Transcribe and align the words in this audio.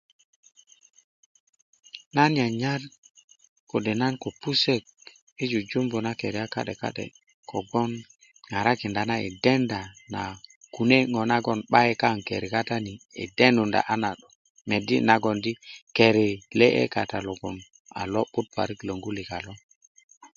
nan 2.15 2.29
nya 2.35 2.47
nyar 2.61 2.81
kode 3.69 3.93
nan 4.01 4.13
ko 4.21 4.29
pusök 4.41 4.83
i 5.43 5.45
jujumbu 5.51 5.97
na 6.05 6.11
keriyat 6.19 6.49
ka'de 6.55 6.73
ka'de 6.81 7.05
kogwon 7.49 7.91
ŋarakinda 8.49 9.01
nan 9.09 9.21
i 9.27 9.29
denda 9.43 9.81
na 10.13 10.21
kune 10.75 10.97
naga 11.29 11.53
'bayin 11.71 11.99
kaŋ 12.01 12.17
keri 12.27 12.47
katani 12.55 12.93
i 13.23 13.25
denunda 13.37 13.79
a 13.93 13.95
nan 14.03 14.17
medi 14.69 14.95
nagoŋ 15.07 15.35
di 15.45 15.51
keri 15.97 16.27
lele 16.59 16.83
kata 16.95 17.17
logon 17.27 17.57
a 17.99 18.01
lo'but 18.13 18.47
parik 18.55 18.79
lwongu 18.87 19.09
lika 19.17 19.37
lo 19.45 19.53